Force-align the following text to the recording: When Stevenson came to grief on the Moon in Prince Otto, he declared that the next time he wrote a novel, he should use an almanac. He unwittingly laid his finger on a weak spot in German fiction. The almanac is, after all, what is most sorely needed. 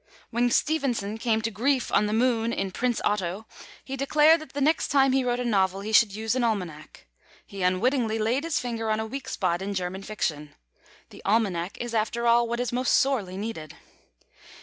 When 0.31 0.49
Stevenson 0.49 1.19
came 1.19 1.43
to 1.43 1.51
grief 1.51 1.91
on 1.91 2.07
the 2.07 2.11
Moon 2.11 2.51
in 2.51 2.71
Prince 2.71 2.99
Otto, 3.05 3.45
he 3.83 3.95
declared 3.95 4.41
that 4.41 4.53
the 4.53 4.59
next 4.59 4.87
time 4.87 5.11
he 5.11 5.23
wrote 5.23 5.39
a 5.39 5.45
novel, 5.45 5.81
he 5.81 5.93
should 5.93 6.15
use 6.15 6.33
an 6.33 6.43
almanac. 6.43 7.05
He 7.45 7.61
unwittingly 7.61 8.17
laid 8.17 8.43
his 8.43 8.59
finger 8.59 8.89
on 8.89 8.99
a 8.99 9.05
weak 9.05 9.27
spot 9.29 9.61
in 9.61 9.75
German 9.75 10.01
fiction. 10.01 10.55
The 11.11 11.21
almanac 11.23 11.77
is, 11.79 11.93
after 11.93 12.25
all, 12.25 12.47
what 12.47 12.59
is 12.59 12.71
most 12.71 12.93
sorely 12.95 13.37
needed. 13.37 13.75